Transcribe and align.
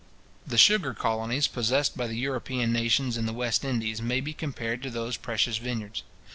The 0.47 0.57
sugar 0.57 0.95
colonies 0.95 1.45
possessed 1.47 1.95
by 1.95 2.07
the 2.07 2.17
European 2.17 2.71
nations 2.71 3.17
in 3.17 3.27
the 3.27 3.33
West 3.37 3.63
Indies 3.63 4.01
may 4.01 4.19
be 4.19 4.33
compared 4.33 4.81
to 4.81 4.89
those 4.89 5.15
precious 5.15 5.57
vineyards. 5.59 6.01